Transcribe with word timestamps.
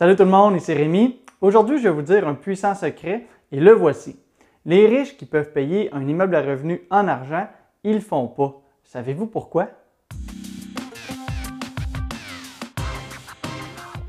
Salut 0.00 0.16
tout 0.16 0.24
le 0.24 0.30
monde, 0.30 0.56
ici 0.56 0.72
Rémi. 0.72 1.20
Aujourd'hui, 1.42 1.76
je 1.76 1.82
vais 1.82 1.90
vous 1.90 2.00
dire 2.00 2.26
un 2.26 2.32
puissant 2.32 2.74
secret 2.74 3.26
et 3.52 3.60
le 3.60 3.72
voici. 3.72 4.18
Les 4.64 4.86
riches 4.86 5.18
qui 5.18 5.26
peuvent 5.26 5.52
payer 5.52 5.92
un 5.92 6.08
immeuble 6.08 6.36
à 6.36 6.40
revenu 6.40 6.80
en 6.88 7.06
argent, 7.06 7.46
ils 7.84 7.96
le 7.96 8.00
font 8.00 8.26
pas. 8.26 8.62
Savez-vous 8.82 9.26
pourquoi? 9.26 9.68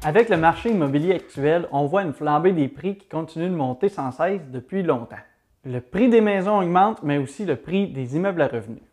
Avec 0.02 0.30
le 0.30 0.38
marché 0.38 0.70
immobilier 0.70 1.16
actuel, 1.16 1.68
on 1.74 1.88
voit 1.88 2.04
une 2.04 2.14
flambée 2.14 2.54
des 2.54 2.70
prix 2.70 2.96
qui 2.96 3.10
continue 3.10 3.50
de 3.50 3.56
monter 3.56 3.90
sans 3.90 4.12
cesse 4.12 4.48
depuis 4.50 4.84
longtemps. 4.84 5.18
Le 5.66 5.82
prix 5.82 6.08
des 6.08 6.22
maisons 6.22 6.60
augmente, 6.60 7.04
mais 7.04 7.18
aussi 7.18 7.44
le 7.44 7.58
prix 7.58 7.90
des 7.90 8.16
immeubles 8.16 8.44
à 8.44 8.48
revenus. 8.48 8.84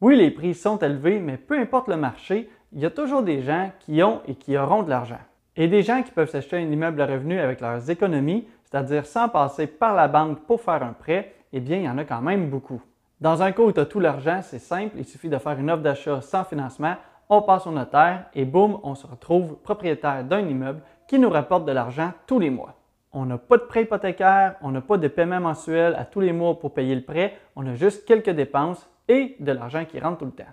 Oui, 0.00 0.16
les 0.16 0.30
prix 0.30 0.54
sont 0.54 0.78
élevés, 0.78 1.18
mais 1.18 1.36
peu 1.36 1.58
importe 1.58 1.88
le 1.88 1.96
marché, 1.96 2.48
il 2.72 2.80
y 2.80 2.86
a 2.86 2.90
toujours 2.90 3.22
des 3.22 3.42
gens 3.42 3.72
qui 3.80 4.02
ont 4.02 4.22
et 4.26 4.36
qui 4.36 4.56
auront 4.56 4.82
de 4.84 4.88
l'argent. 4.88 5.20
Et 5.56 5.68
des 5.68 5.82
gens 5.82 6.02
qui 6.02 6.10
peuvent 6.10 6.28
s'acheter 6.28 6.56
un 6.56 6.70
immeuble 6.70 7.00
à 7.00 7.06
revenu 7.06 7.40
avec 7.40 7.60
leurs 7.60 7.88
économies, 7.88 8.46
c'est-à-dire 8.64 9.06
sans 9.06 9.28
passer 9.28 9.66
par 9.66 9.94
la 9.94 10.06
banque 10.06 10.40
pour 10.40 10.60
faire 10.60 10.82
un 10.82 10.92
prêt, 10.92 11.34
eh 11.52 11.60
bien, 11.60 11.78
il 11.78 11.84
y 11.84 11.88
en 11.88 11.96
a 11.96 12.04
quand 12.04 12.20
même 12.20 12.50
beaucoup. 12.50 12.82
Dans 13.20 13.42
un 13.42 13.52
cas 13.52 13.62
où 13.62 13.72
tu 13.72 13.80
as 13.80 13.86
tout 13.86 14.00
l'argent, 14.00 14.40
c'est 14.42 14.58
simple, 14.58 14.96
il 14.98 15.06
suffit 15.06 15.30
de 15.30 15.38
faire 15.38 15.58
une 15.58 15.70
offre 15.70 15.82
d'achat 15.82 16.20
sans 16.20 16.44
financement, 16.44 16.96
on 17.30 17.40
passe 17.40 17.66
au 17.66 17.70
notaire 17.70 18.26
et 18.34 18.44
boum, 18.44 18.78
on 18.82 18.94
se 18.94 19.06
retrouve 19.06 19.56
propriétaire 19.56 20.24
d'un 20.24 20.40
immeuble 20.40 20.80
qui 21.08 21.18
nous 21.18 21.30
rapporte 21.30 21.64
de 21.64 21.72
l'argent 21.72 22.12
tous 22.26 22.38
les 22.38 22.50
mois. 22.50 22.74
On 23.12 23.24
n'a 23.24 23.38
pas 23.38 23.56
de 23.56 23.62
prêt 23.62 23.84
hypothécaire, 23.84 24.56
on 24.60 24.70
n'a 24.70 24.82
pas 24.82 24.98
de 24.98 25.08
paiement 25.08 25.40
mensuel 25.40 25.94
à 25.94 26.04
tous 26.04 26.20
les 26.20 26.32
mois 26.32 26.58
pour 26.58 26.74
payer 26.74 26.94
le 26.94 27.00
prêt, 27.00 27.38
on 27.56 27.66
a 27.66 27.74
juste 27.74 28.04
quelques 28.04 28.30
dépenses 28.30 28.86
et 29.08 29.36
de 29.40 29.52
l'argent 29.52 29.86
qui 29.86 29.98
rentre 29.98 30.18
tout 30.18 30.26
le 30.26 30.32
temps. 30.32 30.44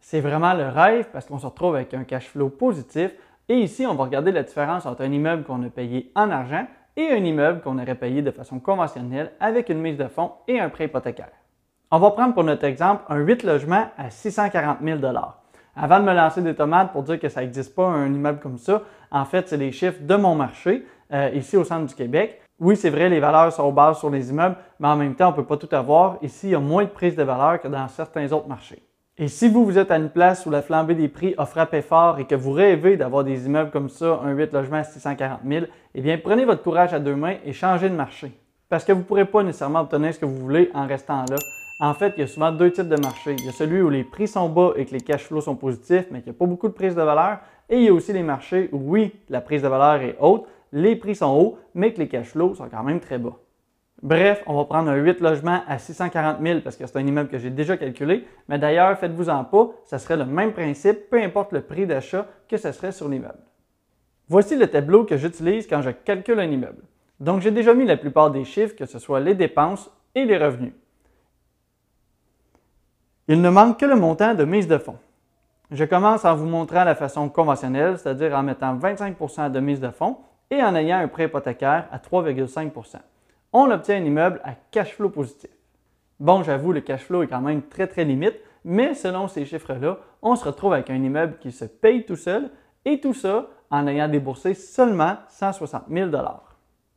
C'est 0.00 0.20
vraiment 0.20 0.52
le 0.52 0.68
rêve 0.68 1.08
parce 1.10 1.24
qu'on 1.24 1.38
se 1.38 1.46
retrouve 1.46 1.76
avec 1.76 1.94
un 1.94 2.04
cash 2.04 2.28
flow 2.28 2.50
positif 2.50 3.12
et 3.48 3.58
ici, 3.58 3.86
on 3.86 3.94
va 3.94 4.04
regarder 4.04 4.32
la 4.32 4.42
différence 4.42 4.86
entre 4.86 5.02
un 5.02 5.12
immeuble 5.12 5.44
qu'on 5.44 5.62
a 5.62 5.68
payé 5.68 6.10
en 6.14 6.30
argent 6.30 6.66
et 6.96 7.08
un 7.10 7.24
immeuble 7.24 7.60
qu'on 7.60 7.78
aurait 7.78 7.94
payé 7.94 8.22
de 8.22 8.30
façon 8.30 8.58
conventionnelle 8.58 9.32
avec 9.40 9.68
une 9.68 9.80
mise 9.80 9.98
de 9.98 10.08
fonds 10.08 10.32
et 10.48 10.60
un 10.60 10.68
prêt 10.68 10.86
hypothécaire. 10.86 11.32
On 11.90 11.98
va 11.98 12.10
prendre 12.12 12.34
pour 12.34 12.44
notre 12.44 12.64
exemple 12.64 13.04
un 13.08 13.18
8 13.18 13.42
logements 13.42 13.88
à 13.98 14.10
640 14.10 14.78
000 14.82 15.00
Avant 15.76 16.00
de 16.00 16.04
me 16.04 16.14
lancer 16.14 16.40
des 16.40 16.54
tomates 16.54 16.92
pour 16.92 17.02
dire 17.02 17.20
que 17.20 17.28
ça 17.28 17.42
n'existe 17.42 17.74
pas 17.74 17.86
un 17.86 18.12
immeuble 18.12 18.40
comme 18.40 18.58
ça, 18.58 18.82
en 19.10 19.24
fait, 19.24 19.48
c'est 19.48 19.56
les 19.56 19.72
chiffres 19.72 20.00
de 20.02 20.14
mon 20.14 20.34
marché 20.34 20.86
euh, 21.12 21.30
ici 21.34 21.56
au 21.56 21.64
centre 21.64 21.86
du 21.86 21.94
Québec. 21.94 22.40
Oui, 22.58 22.76
c'est 22.76 22.90
vrai, 22.90 23.08
les 23.08 23.20
valeurs 23.20 23.52
sont 23.52 23.70
basses 23.72 23.98
sur 23.98 24.10
les 24.10 24.30
immeubles, 24.30 24.56
mais 24.80 24.88
en 24.88 24.96
même 24.96 25.14
temps, 25.14 25.28
on 25.28 25.32
ne 25.32 25.36
peut 25.36 25.44
pas 25.44 25.56
tout 25.56 25.68
avoir. 25.74 26.18
Ici, 26.22 26.48
il 26.48 26.50
y 26.50 26.54
a 26.54 26.60
moins 26.60 26.84
de 26.84 26.88
prise 26.88 27.16
de 27.16 27.22
valeur 27.22 27.60
que 27.60 27.68
dans 27.68 27.88
certains 27.88 28.32
autres 28.32 28.48
marchés. 28.48 28.82
Et 29.16 29.28
si 29.28 29.48
vous, 29.48 29.64
vous 29.64 29.78
êtes 29.78 29.92
à 29.92 29.96
une 29.96 30.10
place 30.10 30.44
où 30.44 30.50
la 30.50 30.60
flambée 30.60 30.96
des 30.96 31.06
prix 31.06 31.36
a 31.38 31.46
frappé 31.46 31.82
fort 31.82 32.18
et 32.18 32.24
que 32.24 32.34
vous 32.34 32.50
rêvez 32.50 32.96
d'avoir 32.96 33.22
des 33.22 33.46
immeubles 33.46 33.70
comme 33.70 33.88
ça, 33.88 34.20
un 34.24 34.32
8 34.32 34.52
logements 34.52 34.78
à 34.78 34.82
640 34.84 35.38
000, 35.46 35.66
eh 35.94 36.00
bien, 36.00 36.18
prenez 36.18 36.44
votre 36.44 36.64
courage 36.64 36.92
à 36.92 36.98
deux 36.98 37.14
mains 37.14 37.36
et 37.44 37.52
changez 37.52 37.88
de 37.88 37.94
marché. 37.94 38.32
Parce 38.68 38.84
que 38.84 38.90
vous 38.90 38.98
ne 38.98 39.04
pourrez 39.04 39.24
pas 39.24 39.44
nécessairement 39.44 39.82
obtenir 39.82 40.12
ce 40.12 40.18
que 40.18 40.24
vous 40.24 40.36
voulez 40.36 40.68
en 40.74 40.88
restant 40.88 41.24
là. 41.30 41.36
En 41.78 41.94
fait, 41.94 42.14
il 42.16 42.22
y 42.22 42.24
a 42.24 42.26
souvent 42.26 42.50
deux 42.50 42.72
types 42.72 42.88
de 42.88 43.00
marchés. 43.00 43.36
Il 43.38 43.44
y 43.44 43.48
a 43.48 43.52
celui 43.52 43.82
où 43.82 43.88
les 43.88 44.02
prix 44.02 44.26
sont 44.26 44.48
bas 44.48 44.72
et 44.74 44.84
que 44.84 44.90
les 44.90 45.00
cash 45.00 45.22
flows 45.22 45.42
sont 45.42 45.54
positifs, 45.54 46.06
mais 46.10 46.20
qu'il 46.20 46.32
n'y 46.32 46.36
a 46.36 46.38
pas 46.40 46.46
beaucoup 46.46 46.66
de 46.66 46.72
prise 46.72 46.96
de 46.96 47.02
valeur. 47.02 47.38
Et 47.70 47.76
il 47.76 47.82
y 47.84 47.88
a 47.90 47.92
aussi 47.92 48.12
les 48.12 48.24
marchés 48.24 48.68
où, 48.72 48.78
oui, 48.78 49.12
la 49.28 49.40
prise 49.40 49.62
de 49.62 49.68
valeur 49.68 50.02
est 50.02 50.16
haute, 50.18 50.44
les 50.72 50.96
prix 50.96 51.14
sont 51.14 51.32
hauts, 51.32 51.58
mais 51.72 51.92
que 51.92 52.00
les 52.00 52.08
cash 52.08 52.30
flows 52.30 52.56
sont 52.56 52.68
quand 52.68 52.82
même 52.82 52.98
très 52.98 53.18
bas. 53.18 53.36
Bref, 54.04 54.42
on 54.46 54.54
va 54.54 54.66
prendre 54.66 54.90
un 54.90 54.96
8 54.96 55.22
logements 55.22 55.62
à 55.66 55.78
640 55.78 56.36
000 56.42 56.60
parce 56.60 56.76
que 56.76 56.86
c'est 56.86 56.98
un 56.98 57.06
immeuble 57.06 57.30
que 57.30 57.38
j'ai 57.38 57.48
déjà 57.48 57.78
calculé. 57.78 58.26
Mais 58.50 58.58
d'ailleurs, 58.58 58.98
faites-vous-en 58.98 59.44
pas, 59.44 59.70
ça 59.86 59.98
serait 59.98 60.18
le 60.18 60.26
même 60.26 60.52
principe, 60.52 61.08
peu 61.08 61.22
importe 61.22 61.52
le 61.52 61.62
prix 61.62 61.86
d'achat 61.86 62.26
que 62.46 62.58
ce 62.58 62.70
serait 62.70 62.92
sur 62.92 63.08
l'immeuble. 63.08 63.38
Voici 64.28 64.56
le 64.56 64.66
tableau 64.66 65.04
que 65.04 65.16
j'utilise 65.16 65.66
quand 65.66 65.80
je 65.80 65.88
calcule 65.88 66.38
un 66.38 66.50
immeuble. 66.50 66.82
Donc, 67.18 67.40
j'ai 67.40 67.50
déjà 67.50 67.72
mis 67.72 67.86
la 67.86 67.96
plupart 67.96 68.30
des 68.30 68.44
chiffres, 68.44 68.76
que 68.76 68.84
ce 68.84 68.98
soit 68.98 69.20
les 69.20 69.34
dépenses 69.34 69.90
et 70.14 70.26
les 70.26 70.36
revenus. 70.36 70.74
Il 73.26 73.40
ne 73.40 73.48
manque 73.48 73.80
que 73.80 73.86
le 73.86 73.96
montant 73.96 74.34
de 74.34 74.44
mise 74.44 74.68
de 74.68 74.76
fonds. 74.76 74.98
Je 75.70 75.84
commence 75.86 76.26
en 76.26 76.34
vous 76.34 76.44
montrant 76.44 76.84
la 76.84 76.94
façon 76.94 77.30
conventionnelle, 77.30 77.96
c'est-à-dire 77.96 78.34
en 78.34 78.42
mettant 78.42 78.76
25% 78.76 79.50
de 79.50 79.60
mise 79.60 79.80
de 79.80 79.88
fonds 79.88 80.18
et 80.50 80.62
en 80.62 80.74
ayant 80.74 80.98
un 80.98 81.08
prêt 81.08 81.24
hypothécaire 81.24 81.88
à 81.90 81.96
3,5 81.96 82.70
on 83.54 83.70
obtient 83.70 83.96
un 83.96 84.04
immeuble 84.04 84.40
à 84.44 84.54
cash 84.72 84.94
flow 84.94 85.08
positif. 85.08 85.48
Bon, 86.18 86.42
j'avoue, 86.42 86.72
le 86.72 86.80
cash 86.80 87.02
flow 87.02 87.22
est 87.22 87.28
quand 87.28 87.40
même 87.40 87.62
très 87.62 87.86
très 87.86 88.04
limite, 88.04 88.34
mais 88.64 88.94
selon 88.94 89.28
ces 89.28 89.46
chiffres-là, 89.46 89.98
on 90.22 90.34
se 90.34 90.44
retrouve 90.44 90.72
avec 90.72 90.90
un 90.90 91.00
immeuble 91.02 91.38
qui 91.38 91.52
se 91.52 91.64
paye 91.64 92.04
tout 92.04 92.16
seul 92.16 92.50
et 92.84 93.00
tout 93.00 93.14
ça 93.14 93.46
en 93.70 93.86
ayant 93.86 94.08
déboursé 94.08 94.54
seulement 94.54 95.16
160 95.28 95.84
000 95.88 96.10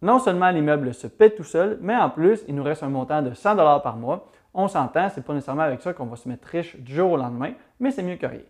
Non 0.02 0.18
seulement 0.18 0.50
l'immeuble 0.50 0.94
se 0.96 1.06
paye 1.06 1.36
tout 1.36 1.44
seul, 1.44 1.78
mais 1.80 1.96
en 1.96 2.10
plus, 2.10 2.44
il 2.48 2.56
nous 2.56 2.64
reste 2.64 2.82
un 2.82 2.90
montant 2.90 3.22
de 3.22 3.34
100 3.34 3.56
par 3.82 3.96
mois. 3.96 4.28
On 4.54 4.68
s'entend, 4.68 5.10
c'est 5.14 5.24
pas 5.24 5.34
nécessairement 5.34 5.62
avec 5.62 5.82
ça 5.82 5.94
qu'on 5.94 6.06
va 6.06 6.16
se 6.16 6.28
mettre 6.28 6.48
riche 6.48 6.76
du 6.78 6.96
jour 6.96 7.12
au 7.12 7.18
lendemain, 7.18 7.52
mais 7.80 7.92
c'est 7.92 8.04
mieux 8.04 8.16
que 8.16 8.26
rien. 8.26 8.42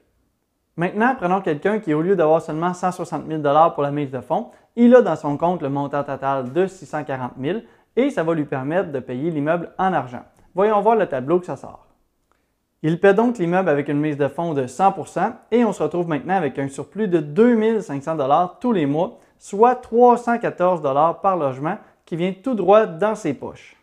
Maintenant, 0.77 1.15
prenons 1.17 1.41
quelqu'un 1.41 1.79
qui, 1.79 1.93
au 1.93 2.01
lieu 2.01 2.15
d'avoir 2.15 2.41
seulement 2.41 2.73
160 2.73 3.27
000 3.27 3.41
pour 3.73 3.83
la 3.83 3.91
mise 3.91 4.11
de 4.11 4.21
fonds, 4.21 4.51
il 4.75 4.93
a 4.95 5.01
dans 5.01 5.15
son 5.15 5.35
compte 5.37 5.63
le 5.63 5.69
montant 5.69 6.03
total 6.03 6.53
de 6.53 6.67
640 6.67 7.31
000 7.41 7.59
et 7.97 8.09
ça 8.11 8.23
va 8.23 8.33
lui 8.33 8.45
permettre 8.45 8.93
de 8.93 8.99
payer 8.99 9.29
l'immeuble 9.31 9.71
en 9.77 9.91
argent. 9.91 10.23
Voyons 10.55 10.79
voir 10.79 10.95
le 10.95 11.07
tableau 11.07 11.39
que 11.39 11.45
ça 11.45 11.57
sort. 11.57 11.87
Il 12.83 12.99
paie 12.99 13.15
donc 13.15 13.39
l'immeuble 13.39 13.69
avec 13.69 13.89
une 13.89 13.99
mise 13.99 14.17
de 14.17 14.27
fonds 14.27 14.53
de 14.53 14.67
100% 14.67 15.33
et 15.51 15.65
on 15.65 15.73
se 15.73 15.83
retrouve 15.83 16.07
maintenant 16.07 16.35
avec 16.35 16.57
un 16.59 16.69
surplus 16.69 17.07
de 17.07 17.19
2500 17.19 18.17
tous 18.61 18.71
les 18.71 18.85
mois, 18.85 19.19
soit 19.39 19.75
314 19.75 20.81
par 21.21 21.37
logement 21.37 21.77
qui 22.05 22.15
vient 22.15 22.33
tout 22.41 22.53
droit 22.53 22.85
dans 22.85 23.15
ses 23.15 23.33
poches. 23.33 23.75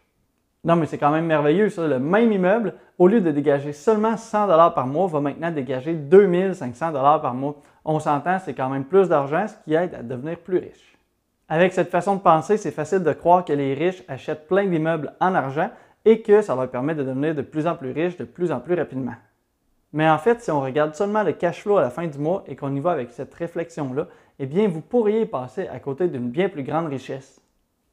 Non, 0.65 0.77
mais 0.77 0.87
c'est 0.87 0.97
quand 0.97 1.11
même 1.11 1.27
merveilleux, 1.27 1.69
ça. 1.69 1.87
Le 1.87 1.99
même 1.99 2.33
immeuble, 2.33 2.75
au 2.99 3.07
lieu 3.07 3.21
de 3.21 3.31
dégager 3.31 3.73
seulement 3.73 4.17
100 4.17 4.47
par 4.71 4.87
mois, 4.87 5.09
va 5.09 5.21
maintenant 5.21 5.51
dégager 5.51 5.93
2500 5.93 6.93
par 6.93 7.35
mois. 7.35 7.57
On 7.85 7.99
s'entend, 7.99 8.39
c'est 8.39 8.55
quand 8.55 8.71
même 8.71 8.85
plus 8.85 9.09
d'argent, 9.09 9.47
ce 9.47 9.55
qui 9.65 9.75
aide 9.75 9.95
à 9.95 10.03
devenir 10.03 10.39
plus 10.39 10.59
riche. 10.59 10.94
Avec 11.49 11.75
cette 11.75 11.91
façon 11.91 12.17
de 12.17 12.21
penser, 12.21 12.57
c'est 12.57 12.71
facile 12.71 13.03
de 13.03 13.13
croire 13.13 13.45
que 13.45 13.53
les 13.53 13.75
riches 13.75 14.03
achètent 14.09 14.49
plein 14.49 14.67
d'immeubles 14.67 15.13
en 15.21 15.35
argent 15.35 15.71
et 16.05 16.23
que 16.23 16.41
ça 16.41 16.55
leur 16.55 16.71
permet 16.71 16.95
de 16.95 17.03
devenir 17.03 17.35
de 17.35 17.43
plus 17.43 17.67
en 17.67 17.75
plus 17.75 17.93
riches 17.93 18.17
de 18.17 18.25
plus 18.25 18.51
en 18.51 18.61
plus 18.61 18.75
rapidement. 18.75 19.15
Mais 19.93 20.09
en 20.09 20.19
fait, 20.19 20.41
si 20.41 20.51
on 20.51 20.61
regarde 20.61 20.95
seulement 20.95 21.23
le 21.23 21.33
cash 21.33 21.63
flow 21.63 21.77
à 21.77 21.83
la 21.83 21.91
fin 21.91 22.07
du 22.07 22.19
mois 22.19 22.45
et 22.47 22.57
qu'on 22.57 22.75
y 22.75 22.81
va 22.81 22.93
avec 22.93 23.13
cette 23.13 23.33
réflexion-là, 23.33 24.09
eh 24.39 24.47
bien, 24.47 24.67
vous 24.67 24.81
pourriez 24.81 25.27
passer 25.27 25.69
à 25.69 25.79
côté 25.79 26.09
d'une 26.09 26.31
bien 26.31 26.49
plus 26.49 26.65
grande 26.65 26.87
richesse. 26.87 27.41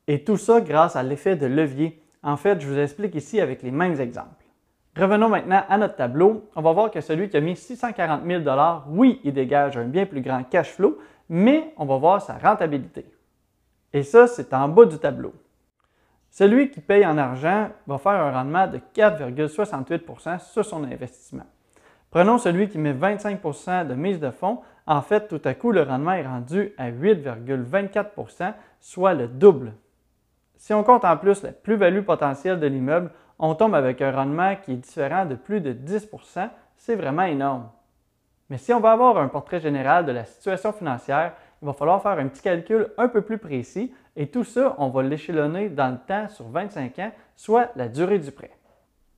Et 0.07 0.23
tout 0.23 0.38
ça 0.38 0.62
grâce 0.62 0.95
à 0.95 1.03
l'effet 1.03 1.35
de 1.35 1.45
levier. 1.45 2.01
En 2.23 2.38
fait, 2.38 2.59
je 2.59 2.68
vous 2.68 2.79
explique 2.79 3.16
ici 3.16 3.39
avec 3.39 3.62
les 3.62 3.72
mêmes 3.72 4.00
exemples. 4.00 4.45
Revenons 4.97 5.29
maintenant 5.29 5.63
à 5.69 5.78
notre 5.78 5.95
tableau. 5.95 6.50
On 6.56 6.62
va 6.62 6.72
voir 6.72 6.89
que 6.89 7.01
celui 7.01 7.29
qui 7.29 7.38
a 7.38 7.41
mis 7.41 7.56
640 7.56 8.23
000 8.25 8.44
oui, 8.89 9.22
il 9.23 9.33
dégage 9.33 9.78
un 9.78 9.85
bien 9.85 10.06
plus 10.06 10.22
grand 10.22 10.44
cash 10.44 10.72
flow, 10.72 10.97
mais 11.29 11.73
on 11.78 11.85
va 11.85 11.97
voir 11.97 12.22
sa 12.22 12.38
rentabilité. 12.38 13.06
Et 13.94 14.03
ça, 14.03 14.28
c'est 14.28 14.53
en 14.53 14.69
bas 14.69 14.85
du 14.85 14.97
tableau. 14.97 15.34
Celui 16.29 16.72
qui 16.72 16.79
paye 16.79 17.06
en 17.06 17.18
argent 17.18 17.69
va 17.88 17.97
faire 17.97 18.13
un 18.13 18.31
rendement 18.31 18.68
de 18.68 18.79
4,68% 18.96 20.40
sur 20.40 20.63
son 20.63 20.84
investissement. 20.85 21.46
Prenons 22.09 22.38
celui 22.38 22.69
qui 22.69 22.78
met 22.78 22.94
25% 22.94 23.88
de 23.88 23.94
mise 23.96 24.19
de 24.19 24.31
fonds. 24.31 24.59
En 24.85 25.01
fait, 25.01 25.28
tout 25.28 25.41
à 25.44 25.53
coup, 25.53 25.72
le 25.72 25.84
rendement 25.84 26.13
est 26.13 26.25
rendu 26.25 26.74
à 26.78 26.90
8,24% 26.91 28.53
soit 28.80 29.13
le 29.13 29.28
double. 29.28 29.74
Si 30.57 30.74
on 30.74 30.84
compte 30.84 31.06
en 31.06 31.18
plus 31.18 31.44
la 31.44 31.51
plus-value 31.51 32.03
potentielle 32.03 32.59
de 32.59 32.68
l'immeuble, 32.68 33.12
on 33.40 33.56
tombe 33.56 33.75
avec 33.75 34.01
un 34.01 34.12
rendement 34.12 34.56
qui 34.56 34.74
est 34.74 34.78
différent 34.78 35.25
de 35.25 35.35
plus 35.35 35.62
de 35.62 35.74
10% 35.74 36.50
C'est 36.78 36.96
vraiment 36.96 37.24
énorme. 37.24 37.69
Mais 38.50 38.57
si 38.57 38.74
on 38.74 38.80
veut 38.80 38.90
avoir 38.90 39.18
un 39.18 39.28
portrait 39.28 39.59
général 39.59 40.06
de 40.06 40.12
la 40.12 40.25
situation 40.25 40.74
financière, 40.74 41.34
il 41.61 41.66
va 41.66 41.73
falloir 41.73 42.01
faire 42.01 42.17
un 42.17 42.27
petit 42.27 42.41
calcul 42.41 42.88
un 42.97 43.07
peu 43.07 43.22
plus 43.22 43.38
précis 43.38 43.94
et 44.15 44.27
tout 44.27 44.44
ça, 44.44 44.75
on 44.80 44.89
va 44.89 45.03
l'échelonner 45.03 45.69
dans 45.69 45.91
le 45.91 45.97
temps 46.06 46.27
sur 46.30 46.47
25 46.50 47.00
ans, 47.00 47.12
soit 47.36 47.69
la 47.75 47.88
durée 47.88 48.19
du 48.19 48.31
prêt. 48.31 48.51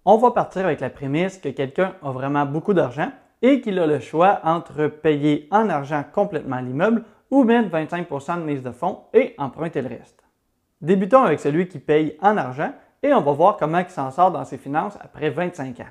On 0.05 0.17
va 0.17 0.31
partir 0.31 0.65
avec 0.65 0.81
la 0.81 0.89
prémisse 0.89 1.37
que 1.37 1.49
quelqu'un 1.49 1.93
a 2.03 2.11
vraiment 2.11 2.45
beaucoup 2.45 2.73
d'argent 2.73 3.09
et 3.41 3.61
qu'il 3.61 3.79
a 3.79 3.87
le 3.87 3.99
choix 3.99 4.41
entre 4.43 4.87
payer 4.87 5.47
en 5.51 5.69
argent 5.69 6.03
complètement 6.11 6.59
l'immeuble 6.59 7.03
ou 7.31 7.43
mettre 7.43 7.69
25% 7.69 8.39
de 8.39 8.43
mise 8.43 8.61
de 8.61 8.71
fonds 8.71 8.99
et 9.13 9.33
emprunter 9.37 9.81
le 9.81 9.89
reste. 9.89 10.23
Débutons 10.81 11.23
avec 11.23 11.39
celui 11.39 11.67
qui 11.67 11.79
paye 11.79 12.17
en 12.21 12.35
argent 12.35 12.73
et 13.01 13.13
on 13.13 13.21
va 13.21 13.31
voir 13.31 13.57
comment 13.57 13.79
il 13.79 13.89
s'en 13.89 14.11
sort 14.11 14.31
dans 14.31 14.43
ses 14.43 14.57
finances 14.57 14.97
après 15.01 15.29
25 15.29 15.79
ans. 15.79 15.85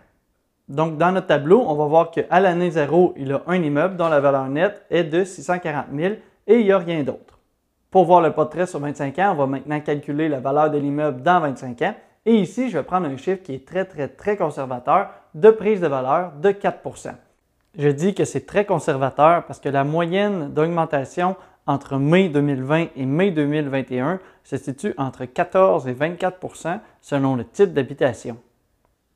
Donc, 0.68 0.96
dans 0.96 1.12
notre 1.12 1.26
tableau, 1.26 1.64
on 1.66 1.74
va 1.74 1.86
voir 1.86 2.10
qu'à 2.10 2.40
l'année 2.40 2.70
zéro, 2.70 3.12
il 3.16 3.32
a 3.32 3.42
un 3.46 3.62
immeuble 3.62 3.96
dont 3.96 4.08
la 4.08 4.20
valeur 4.20 4.48
nette 4.48 4.84
est 4.90 5.04
de 5.04 5.24
640 5.24 5.86
000 5.94 6.14
et 6.46 6.60
il 6.60 6.64
n'y 6.64 6.72
a 6.72 6.78
rien 6.78 7.02
d'autre. 7.02 7.38
Pour 7.90 8.04
voir 8.04 8.22
le 8.22 8.32
portrait 8.32 8.66
sur 8.66 8.80
25 8.80 9.18
ans, 9.18 9.32
on 9.32 9.34
va 9.34 9.46
maintenant 9.46 9.80
calculer 9.80 10.28
la 10.28 10.40
valeur 10.40 10.70
de 10.70 10.78
l'immeuble 10.78 11.22
dans 11.22 11.40
25 11.40 11.82
ans. 11.82 11.94
Et 12.24 12.36
ici, 12.36 12.70
je 12.70 12.78
vais 12.78 12.84
prendre 12.84 13.06
un 13.06 13.16
chiffre 13.16 13.42
qui 13.42 13.54
est 13.54 13.66
très, 13.66 13.84
très, 13.84 14.08
très 14.08 14.36
conservateur 14.36 15.10
de 15.34 15.50
prise 15.50 15.80
de 15.80 15.88
valeur 15.88 16.32
de 16.40 16.50
4% 16.50 17.12
Je 17.76 17.88
dis 17.88 18.14
que 18.14 18.24
c'est 18.24 18.46
très 18.46 18.64
conservateur 18.64 19.44
parce 19.44 19.60
que 19.60 19.68
la 19.68 19.84
moyenne 19.84 20.52
d'augmentation 20.54 21.36
entre 21.66 21.96
mai 21.96 22.28
2020 22.28 22.86
et 22.96 23.06
mai 23.06 23.30
2021 23.30 24.20
se 24.42 24.56
situe 24.56 24.94
entre 24.96 25.24
14 25.24 25.86
et 25.86 25.94
24% 25.94 26.80
selon 27.00 27.36
le 27.36 27.44
type 27.44 27.72
d'habitation. 27.72 28.36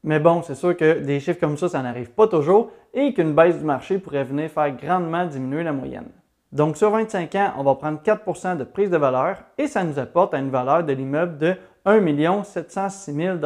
Mais 0.04 0.20
bon, 0.20 0.42
c'est 0.42 0.54
sûr 0.54 0.76
que 0.76 1.00
des 1.00 1.18
chiffres 1.18 1.40
comme 1.40 1.56
ça, 1.56 1.68
ça 1.68 1.82
n'arrive 1.82 2.10
pas 2.10 2.28
toujours 2.28 2.70
et 2.94 3.12
qu'une 3.12 3.34
baisse 3.34 3.58
du 3.58 3.64
marché 3.64 3.98
pourrait 3.98 4.24
venir 4.24 4.50
faire 4.50 4.70
grandement 4.76 5.26
diminuer 5.26 5.64
la 5.64 5.72
moyenne. 5.72 6.08
Donc 6.52 6.76
sur 6.76 6.90
25 6.90 7.34
ans, 7.34 7.52
on 7.58 7.64
va 7.64 7.74
prendre 7.74 8.00
4% 8.00 8.56
de 8.56 8.64
prise 8.64 8.90
de 8.90 8.96
valeur 8.96 9.38
et 9.58 9.66
ça 9.66 9.84
nous 9.84 9.98
apporte 9.98 10.32
à 10.32 10.38
une 10.38 10.50
valeur 10.50 10.84
de 10.84 10.92
l'immeuble 10.92 11.38
de 11.38 11.56
1 11.84 12.44
706 12.44 13.12
000 13.12 13.38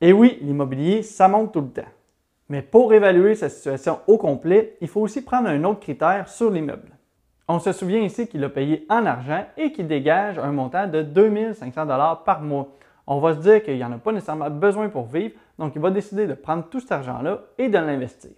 Et 0.00 0.12
oui, 0.12 0.38
l'immobilier, 0.40 1.02
ça 1.02 1.28
monte 1.28 1.52
tout 1.52 1.60
le 1.60 1.68
temps. 1.68 1.82
Mais 2.48 2.62
pour 2.62 2.92
évaluer 2.92 3.34
sa 3.34 3.48
situation 3.48 4.00
au 4.06 4.18
complet, 4.18 4.76
il 4.80 4.88
faut 4.88 5.00
aussi 5.00 5.22
prendre 5.22 5.48
un 5.48 5.64
autre 5.64 5.80
critère 5.80 6.28
sur 6.28 6.50
l'immeuble. 6.50 6.90
On 7.46 7.58
se 7.58 7.72
souvient 7.72 8.00
ici 8.00 8.26
qu'il 8.26 8.42
a 8.44 8.48
payé 8.48 8.86
en 8.88 9.04
argent 9.04 9.44
et 9.56 9.72
qu'il 9.72 9.86
dégage 9.86 10.38
un 10.38 10.52
montant 10.52 10.86
de 10.86 11.02
2500 11.02 11.86
par 12.24 12.40
mois. 12.40 12.68
On 13.06 13.20
va 13.20 13.34
se 13.34 13.40
dire 13.40 13.62
qu'il 13.62 13.76
n'y 13.76 13.84
en 13.84 13.92
a 13.92 13.98
pas 13.98 14.12
nécessairement 14.12 14.48
besoin 14.48 14.88
pour 14.88 15.04
vivre, 15.06 15.34
donc 15.58 15.72
il 15.74 15.80
va 15.80 15.90
décider 15.90 16.26
de 16.26 16.34
prendre 16.34 16.64
tout 16.64 16.80
cet 16.80 16.92
argent-là 16.92 17.40
et 17.58 17.68
de 17.68 17.78
l'investir. 17.78 18.32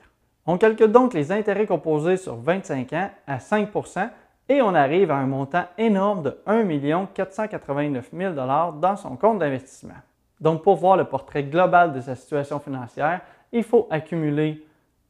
On 0.49 0.59
calcule 0.59 0.93
donc 0.93 1.13
les 1.13 1.33
intérêts 1.33 1.67
composés 1.67 2.17
sur 2.17 2.37
25 2.37 2.93
ans 2.93 3.11
à 3.27 3.39
5% 3.39 4.09
et 4.49 4.63
on 4.63 4.75
arrive 4.75 5.11
à 5.11 5.17
un 5.17 5.27
montant 5.27 5.65
énorme 5.77 6.23
de 6.23 6.39
1 6.47 7.07
489 7.13 8.11
000 8.17 8.35
dans 8.35 8.97
son 8.97 9.17
compte 9.17 9.41
d'investissement. 9.41 9.95
Donc 10.41 10.63
pour 10.63 10.77
voir 10.77 10.97
le 10.97 11.05
portrait 11.05 11.43
global 11.43 11.93
de 11.93 12.01
sa 12.01 12.15
situation 12.15 12.61
financière, 12.61 13.23
il 13.51 13.65
faut 13.65 13.89
accumuler 13.91 14.65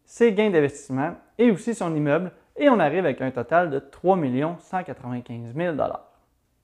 ses 0.06 0.33
gains 0.33 0.50
d'investissement 0.50 1.12
et 1.37 1.50
aussi 1.50 1.75
son 1.75 1.94
immeuble 1.94 2.32
et 2.56 2.71
on 2.71 2.81
arrive 2.81 3.05
avec 3.05 3.21
un 3.21 3.31
total 3.31 3.69
de 3.69 3.79
3 3.79 4.19
195 4.59 5.55
000 5.55 5.77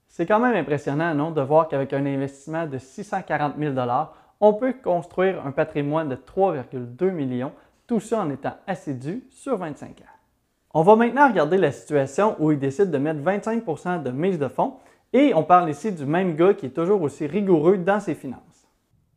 C'est 0.08 0.24
quand 0.24 0.40
même 0.40 0.56
impressionnant, 0.56 1.14
non, 1.14 1.30
de 1.30 1.42
voir 1.42 1.68
qu'avec 1.68 1.92
un 1.92 2.06
investissement 2.06 2.66
de 2.66 2.78
640 2.78 3.54
000 3.58 3.74
on 4.40 4.54
peut 4.54 4.72
construire 4.82 5.44
un 5.46 5.52
patrimoine 5.52 6.08
de 6.08 6.16
3,2 6.16 7.10
millions, 7.10 7.52
tout 7.86 8.00
ça 8.00 8.20
en 8.20 8.30
étant 8.30 8.54
assidu 8.66 9.24
sur 9.30 9.56
25 9.56 10.00
ans. 10.00 10.12
On 10.74 10.82
va 10.82 10.96
maintenant 10.96 11.28
regarder 11.28 11.58
la 11.58 11.72
situation 11.72 12.36
où 12.38 12.50
il 12.50 12.58
décide 12.58 12.90
de 12.90 12.98
mettre 12.98 13.20
25% 13.20 14.02
de 14.02 14.10
mise 14.10 14.38
de 14.38 14.48
fonds 14.48 14.74
et 15.12 15.34
on 15.34 15.44
parle 15.44 15.68
ici 15.68 15.92
du 15.92 16.06
même 16.06 16.34
gars 16.34 16.54
qui 16.54 16.66
est 16.66 16.70
toujours 16.70 17.02
aussi 17.02 17.26
rigoureux 17.26 17.76
dans 17.76 18.00
ses 18.00 18.14
finances. 18.14 18.40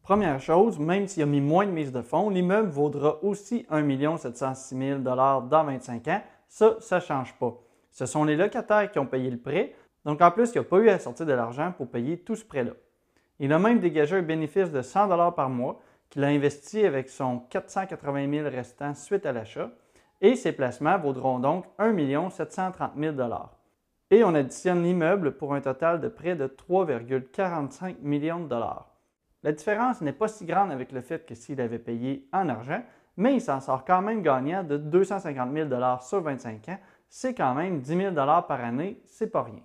Première 0.04 0.40
chose, 0.40 0.78
même 0.78 1.08
s'il 1.08 1.24
a 1.24 1.26
mis 1.26 1.42
moins 1.42 1.66
de 1.66 1.72
mise 1.72 1.92
de 1.92 2.02
fonds, 2.02 2.30
l'immeuble 2.30 2.70
vaudra 2.70 3.24
aussi 3.24 3.66
1 3.70 4.18
706 4.18 4.78
000 4.78 5.00
dans 5.00 5.42
25 5.50 6.08
ans. 6.10 6.22
Ça, 6.48 6.76
ça 6.80 6.98
ne 6.98 7.02
change 7.02 7.34
pas. 7.40 7.54
Ce 7.90 8.06
sont 8.06 8.24
les 8.24 8.36
locataires 8.36 8.92
qui 8.92 9.00
ont 9.00 9.06
payé 9.06 9.32
le 9.32 9.38
prêt, 9.38 9.74
donc 10.06 10.22
en 10.22 10.30
plus, 10.30 10.52
il 10.54 10.60
n'a 10.60 10.64
pas 10.64 10.78
eu 10.78 10.90
à 10.90 11.00
sortir 11.00 11.26
de 11.26 11.34
l'argent 11.34 11.74
pour 11.76 11.88
payer 11.90 12.20
tout 12.20 12.36
ce 12.36 12.46
prêt-là. 12.46 12.74
Il 13.40 13.52
a 13.52 13.60
même 13.60 13.80
dégagé 13.80 14.16
un 14.16 14.22
bénéfice 14.22 14.72
de 14.72 14.82
100 14.82 15.32
par 15.32 15.50
mois 15.50 15.82
qu'il 16.10 16.24
a 16.24 16.28
investi 16.28 16.86
avec 16.86 17.10
son 17.10 17.40
480 17.50 18.32
000 18.32 18.50
restant 18.50 18.94
suite 18.94 19.26
à 19.26 19.32
l'achat 19.32 19.70
et 20.22 20.36
ses 20.36 20.52
placements 20.52 20.98
vaudront 20.98 21.40
donc 21.40 21.66
1 21.78 22.30
730 22.30 22.92
000 22.98 23.16
Et 24.12 24.24
on 24.24 24.34
additionne 24.34 24.84
l'immeuble 24.84 25.38
pour 25.38 25.54
un 25.54 25.62
total 25.62 26.00
de 26.00 26.08
près 26.08 26.36
de 26.36 26.48
3,45 26.48 27.98
millions 28.02 28.40
de 28.40 28.48
dollars. 28.48 28.90
La 29.44 29.52
différence 29.52 30.02
n'est 30.02 30.14
pas 30.14 30.28
si 30.28 30.46
grande 30.46 30.72
avec 30.72 30.92
le 30.92 31.02
fait 31.02 31.26
que 31.26 31.36
s'il 31.36 31.62
avait 31.62 31.80
payé 31.80 32.28
en 32.34 32.50
argent, 32.50 32.82
mais 33.18 33.36
il 33.36 33.42
s'en 33.42 33.60
sort 33.60 33.86
quand 33.86 34.02
même 34.02 34.22
gagnant 34.22 34.64
de 34.64 34.78
250 34.78 35.54
000 35.54 35.70
sur 36.02 36.22
25 36.22 36.70
ans. 36.70 36.80
C'est 37.10 37.34
quand 37.34 37.54
même 37.54 37.80
10 37.80 37.98
000 37.98 38.16
par 38.16 38.64
année, 38.64 39.00
c'est 39.06 39.32
pas 39.32 39.44
rien. 39.44 39.62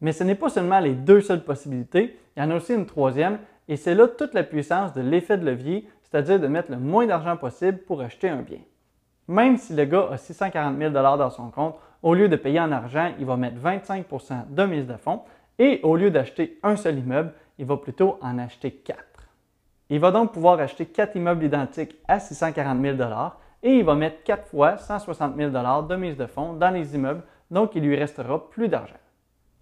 Mais 0.00 0.12
ce 0.12 0.22
n'est 0.22 0.36
pas 0.36 0.48
seulement 0.48 0.78
les 0.78 0.94
deux 0.94 1.20
seules 1.20 1.44
possibilités, 1.44 2.18
il 2.36 2.42
y 2.42 2.46
en 2.46 2.50
a 2.50 2.56
aussi 2.56 2.74
une 2.74 2.86
troisième, 2.86 3.40
et 3.68 3.76
c'est 3.76 3.94
là 3.94 4.08
toute 4.08 4.34
la 4.34 4.42
puissance 4.42 4.92
de 4.92 5.00
l'effet 5.00 5.38
de 5.38 5.44
levier, 5.44 5.88
c'est-à-dire 6.02 6.40
de 6.40 6.46
mettre 6.46 6.70
le 6.70 6.78
moins 6.78 7.06
d'argent 7.06 7.36
possible 7.36 7.78
pour 7.78 8.00
acheter 8.00 8.28
un 8.28 8.42
bien. 8.42 8.60
Même 9.28 9.58
si 9.58 9.74
le 9.74 9.84
gars 9.84 10.08
a 10.10 10.16
640 10.16 10.78
000 10.78 10.90
dans 10.90 11.30
son 11.30 11.50
compte, 11.50 11.76
au 12.02 12.14
lieu 12.14 12.28
de 12.28 12.36
payer 12.36 12.60
en 12.60 12.72
argent, 12.72 13.12
il 13.18 13.26
va 13.26 13.36
mettre 13.36 13.58
25% 13.58 14.48
de 14.48 14.64
mise 14.64 14.86
de 14.86 14.96
fonds, 14.96 15.20
et 15.58 15.80
au 15.82 15.96
lieu 15.96 16.10
d'acheter 16.10 16.58
un 16.62 16.76
seul 16.76 16.98
immeuble, 16.98 17.32
il 17.58 17.66
va 17.66 17.76
plutôt 17.76 18.18
en 18.22 18.38
acheter 18.38 18.70
quatre. 18.70 19.28
Il 19.90 20.00
va 20.00 20.10
donc 20.10 20.32
pouvoir 20.32 20.60
acheter 20.60 20.86
quatre 20.86 21.16
immeubles 21.16 21.44
identiques 21.44 21.96
à 22.06 22.20
640 22.20 22.80
000 22.80 22.96
et 23.62 23.78
il 23.78 23.84
va 23.84 23.94
mettre 23.94 24.22
quatre 24.22 24.46
fois 24.46 24.76
160 24.76 25.36
000 25.36 25.50
de 25.50 25.96
mise 25.96 26.16
de 26.16 26.26
fonds 26.26 26.52
dans 26.52 26.70
les 26.70 26.94
immeubles, 26.94 27.22
donc 27.50 27.74
il 27.74 27.82
lui 27.82 27.96
restera 27.96 28.48
plus 28.50 28.68
d'argent. 28.68 28.94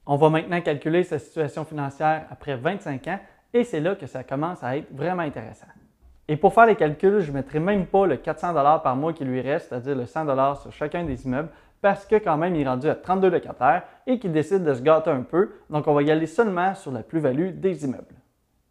On 0.05 0.17
va 0.17 0.29
maintenant 0.29 0.61
calculer 0.61 1.03
sa 1.03 1.19
situation 1.19 1.65
financière 1.65 2.27
après 2.31 2.57
25 2.57 3.09
ans 3.09 3.19
et 3.57 3.65
c'est 3.65 3.81
là 3.81 3.95
que 3.95 4.07
ça 4.07 4.23
commence 4.23 4.63
à 4.63 4.77
être 4.77 4.95
vraiment 4.95 5.23
intéressant. 5.23 5.67
Et 6.29 6.37
pour 6.37 6.53
faire 6.53 6.67
les 6.67 6.77
calculs, 6.77 7.21
je 7.21 7.31
ne 7.31 7.37
mettrai 7.37 7.59
même 7.59 7.87
pas 7.87 8.07
le 8.07 8.19
400 8.19 8.53
par 8.83 8.97
mois 8.97 9.15
qui 9.15 9.25
lui 9.25 9.41
reste, 9.41 9.71
c'est-à-dire 9.71 9.97
le 9.97 10.05
100 10.05 10.57
sur 10.57 10.73
chacun 10.73 11.05
des 11.05 11.25
immeubles, 11.25 11.49
parce 11.81 12.05
que 12.05 12.17
quand 12.17 12.37
même 12.37 12.55
il 12.55 12.63
est 12.63 12.69
rendu 12.69 12.89
à 12.89 12.95
32 12.95 13.31
locataires 13.31 13.85
et 14.07 14.19
qu'il 14.19 14.33
décide 14.33 14.63
de 14.63 14.75
se 14.75 14.83
gâter 14.83 15.11
un 15.11 15.23
peu, 15.23 15.53
donc 15.71 15.87
on 15.87 15.95
va 15.95 16.03
y 16.03 16.11
aller 16.11 16.27
seulement 16.27 16.75
sur 16.75 16.93
la 16.93 17.03
plus-value 17.03 17.53
des 17.53 17.85
immeubles. 17.85 18.15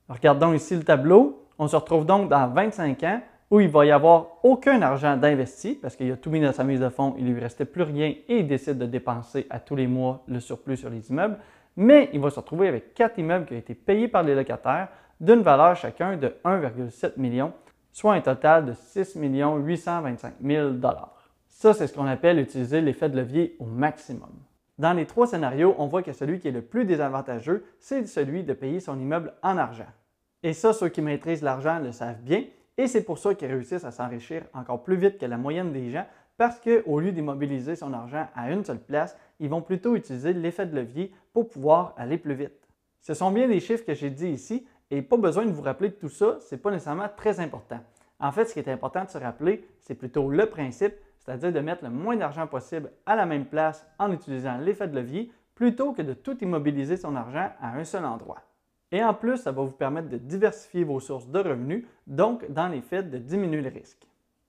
Regardons 0.07 0.53
ici 0.53 0.75
le 0.75 0.83
tableau. 0.83 1.47
On 1.57 1.67
se 1.67 1.75
retrouve 1.75 2.05
donc 2.05 2.29
dans 2.29 2.47
25 2.47 3.03
ans 3.03 3.21
où 3.49 3.59
il 3.59 3.69
va 3.69 3.85
y 3.85 3.91
avoir 3.91 4.27
aucun 4.43 4.81
argent 4.83 5.17
d'investi 5.17 5.79
parce 5.81 5.95
qu'il 5.95 6.11
a 6.11 6.17
tout 6.17 6.29
mis 6.29 6.41
dans 6.41 6.51
sa 6.51 6.63
mise 6.63 6.79
de 6.79 6.89
fonds, 6.89 7.15
il 7.17 7.33
lui 7.33 7.39
restait 7.39 7.65
plus 7.65 7.83
rien 7.83 8.13
et 8.27 8.39
il 8.39 8.47
décide 8.47 8.77
de 8.77 8.85
dépenser 8.85 9.47
à 9.49 9.59
tous 9.59 9.75
les 9.75 9.87
mois 9.87 10.23
le 10.27 10.39
surplus 10.39 10.77
sur 10.77 10.89
les 10.91 11.09
immeubles. 11.09 11.37
Mais 11.75 12.09
il 12.13 12.19
va 12.19 12.29
se 12.29 12.39
retrouver 12.39 12.67
avec 12.67 12.93
quatre 12.93 13.19
immeubles 13.19 13.45
qui 13.45 13.53
ont 13.53 13.57
été 13.57 13.75
payés 13.75 14.07
par 14.07 14.23
les 14.23 14.35
locataires 14.35 14.89
d'une 15.19 15.41
valeur 15.41 15.75
chacun 15.75 16.17
de 16.17 16.35
1,7 16.43 17.13
million, 17.17 17.53
soit 17.91 18.13
un 18.13 18.21
total 18.21 18.65
de 18.65 18.73
6 18.73 19.15
825 19.15 20.33
000 20.41 20.69
Ça, 21.47 21.73
c'est 21.73 21.87
ce 21.87 21.93
qu'on 21.93 22.05
appelle 22.05 22.39
utiliser 22.39 22.81
l'effet 22.81 23.09
de 23.09 23.17
levier 23.17 23.55
au 23.59 23.65
maximum. 23.65 24.31
Dans 24.77 24.93
les 24.93 25.05
trois 25.05 25.27
scénarios, 25.27 25.73
on 25.77 25.87
voit 25.87 26.03
que 26.03 26.11
celui 26.11 26.39
qui 26.39 26.49
est 26.49 26.51
le 26.51 26.61
plus 26.61 26.83
désavantageux, 26.83 27.65
c'est 27.79 28.05
celui 28.07 28.43
de 28.43 28.53
payer 28.53 28.81
son 28.81 28.99
immeuble 28.99 29.33
en 29.41 29.57
argent. 29.57 29.87
Et 30.43 30.51
ça, 30.51 30.73
ceux 30.73 30.89
qui 30.89 31.01
maîtrisent 31.01 31.41
l'argent 31.41 31.79
le 31.79 31.93
savent 31.93 32.21
bien, 32.21 32.43
et 32.77 32.87
c'est 32.87 33.03
pour 33.03 33.17
ça 33.17 33.33
qu'ils 33.33 33.47
réussissent 33.47 33.85
à 33.85 33.91
s'enrichir 33.91 34.43
encore 34.53 34.83
plus 34.83 34.97
vite 34.97 35.17
que 35.17 35.25
la 35.25 35.37
moyenne 35.37 35.71
des 35.71 35.91
gens, 35.91 36.05
parce 36.37 36.59
qu'au 36.59 36.99
lieu 36.99 37.11
d'immobiliser 37.11 37.75
son 37.75 37.93
argent 37.93 38.27
à 38.35 38.51
une 38.51 38.63
seule 38.63 38.79
place, 38.79 39.17
ils 39.39 39.49
vont 39.49 39.61
plutôt 39.61 39.95
utiliser 39.95 40.33
l'effet 40.33 40.65
de 40.65 40.75
levier 40.75 41.13
pour 41.33 41.49
pouvoir 41.49 41.93
aller 41.97 42.17
plus 42.17 42.33
vite. 42.33 42.67
Ce 43.01 43.13
sont 43.13 43.31
bien 43.31 43.47
les 43.47 43.59
chiffres 43.59 43.85
que 43.85 43.93
j'ai 43.93 44.09
dit 44.09 44.29
ici, 44.29 44.65
et 44.91 45.01
pas 45.01 45.17
besoin 45.17 45.45
de 45.45 45.51
vous 45.51 45.61
rappeler 45.61 45.89
de 45.89 45.95
tout 45.95 46.09
ça, 46.09 46.37
ce 46.39 46.53
n'est 46.53 46.61
pas 46.61 46.71
nécessairement 46.71 47.09
très 47.15 47.39
important. 47.39 47.79
En 48.19 48.31
fait, 48.31 48.45
ce 48.45 48.53
qui 48.53 48.59
est 48.59 48.69
important 48.69 49.03
de 49.03 49.09
se 49.09 49.17
rappeler, 49.17 49.67
c'est 49.81 49.95
plutôt 49.95 50.29
le 50.29 50.45
principe, 50.47 50.93
c'est-à-dire 51.19 51.51
de 51.51 51.59
mettre 51.59 51.83
le 51.83 51.89
moins 51.89 52.15
d'argent 52.15 52.47
possible 52.47 52.91
à 53.05 53.15
la 53.15 53.25
même 53.25 53.45
place 53.45 53.85
en 53.97 54.11
utilisant 54.11 54.57
l'effet 54.57 54.87
de 54.87 54.95
levier, 54.95 55.31
plutôt 55.55 55.93
que 55.93 56.01
de 56.01 56.13
tout 56.13 56.37
immobiliser 56.43 56.97
son 56.97 57.15
argent 57.15 57.49
à 57.61 57.75
un 57.77 57.83
seul 57.83 58.05
endroit. 58.05 58.41
Et 58.91 59.03
en 59.03 59.13
plus, 59.13 59.37
ça 59.37 59.51
va 59.51 59.63
vous 59.63 59.71
permettre 59.71 60.09
de 60.09 60.17
diversifier 60.17 60.83
vos 60.83 60.99
sources 60.99 61.27
de 61.27 61.39
revenus, 61.39 61.85
donc 62.07 62.49
dans 62.51 62.67
les 62.67 62.81
faits 62.81 63.09
de 63.09 63.17
diminuer 63.17 63.61
le 63.61 63.69
risque. 63.69 64.05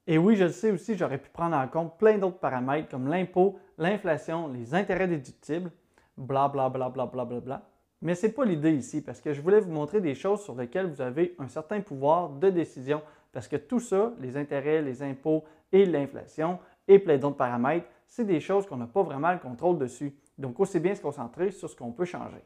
Et 0.08 0.18
oui, 0.18 0.36
je 0.36 0.44
le 0.44 0.50
sais 0.50 0.70
aussi, 0.70 0.96
j'aurais 0.96 1.18
pu 1.18 1.28
prendre 1.30 1.56
en 1.56 1.66
compte 1.66 1.98
plein 1.98 2.16
d'autres 2.16 2.38
paramètres 2.38 2.88
comme 2.88 3.08
l'impôt, 3.08 3.58
l'inflation, 3.76 4.48
les 4.48 4.72
intérêts 4.72 5.08
déductibles, 5.08 5.70
bla 6.16 6.48
bla 6.48 6.68
bla 6.68 6.88
bla 6.88 7.06
bla 7.06 7.24
bla 7.24 7.40
bla. 7.40 7.62
Mais 8.02 8.14
ce 8.14 8.26
n'est 8.26 8.32
pas 8.32 8.44
l'idée 8.44 8.72
ici, 8.72 9.00
parce 9.00 9.20
que 9.20 9.32
je 9.32 9.40
voulais 9.40 9.58
vous 9.58 9.72
montrer 9.72 10.00
des 10.00 10.14
choses 10.14 10.42
sur 10.42 10.54
lesquelles 10.54 10.86
vous 10.86 11.00
avez 11.00 11.34
un 11.40 11.48
certain 11.48 11.80
pouvoir 11.80 12.28
de 12.28 12.50
décision, 12.50 13.02
parce 13.32 13.48
que 13.48 13.56
tout 13.56 13.80
ça, 13.80 14.12
les 14.20 14.36
intérêts, 14.36 14.80
les 14.80 15.02
impôts 15.02 15.44
et 15.72 15.84
l'inflation 15.84 16.58
et 16.86 17.00
plein 17.00 17.18
d'autres 17.18 17.36
paramètres, 17.36 17.86
c'est 18.06 18.24
des 18.24 18.38
choses 18.38 18.66
qu'on 18.66 18.76
n'a 18.76 18.86
pas 18.86 19.02
vraiment 19.02 19.32
le 19.32 19.38
contrôle 19.38 19.78
dessus. 19.78 20.14
Donc 20.38 20.60
aussi 20.60 20.78
bien 20.78 20.94
se 20.94 21.02
concentrer 21.02 21.50
sur 21.50 21.68
ce 21.68 21.74
qu'on 21.74 21.90
peut 21.90 22.04
changer. 22.04 22.42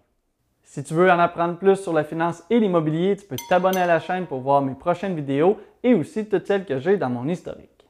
Si 0.63 0.85
tu 0.85 0.95
veux 0.95 1.11
en 1.11 1.19
apprendre 1.19 1.57
plus 1.59 1.77
sur 1.77 1.93
la 1.93 2.05
finance 2.05 2.43
et 2.49 2.61
l'immobilier, 2.61 3.17
tu 3.17 3.27
peux 3.27 3.37
t'abonner 3.49 3.81
à 3.81 3.87
la 3.87 4.01
chaîne 4.01 4.27
pour 4.27 4.41
voir 4.41 4.63
mes 4.63 4.75
prochaines 4.75 5.17
vidéos 5.17 5.59
et 5.83 5.95
aussi 5.95 6.27
toutes 6.27 6.47
celles 6.47 6.65
que 6.65 6.79
j'ai 6.79 6.97
dans 6.97 7.11
mon 7.11 7.27
historique. 7.29 7.87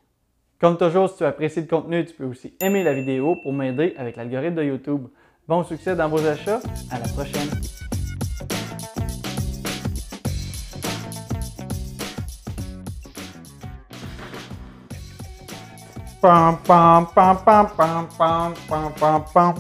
Comme 0.61 0.77
toujours, 0.77 1.09
si 1.09 1.17
tu 1.17 1.25
apprécies 1.25 1.63
le 1.63 1.67
contenu, 1.67 2.05
tu 2.05 2.15
peux 2.15 2.25
aussi 2.25 2.55
aimer 2.61 2.83
la 2.83 2.93
vidéo 2.93 3.37
pour 3.43 3.53
m'aider 3.53 3.95
avec 3.97 4.17
l'algorithme 4.17 4.57
de 4.57 4.65
YouTube. 4.65 5.09
Bon 5.49 5.65
succès 5.65 5.97
dans 5.97 6.09
vos 6.09 6.25
achats, 6.27 6.61
à 6.91 6.99
la 6.99 7.09
prochaine! 7.09 7.49
Pam, 16.21 16.59
pam. 19.33 19.55